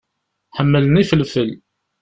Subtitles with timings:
[0.57, 1.49] Ḥemmlen ifelfel.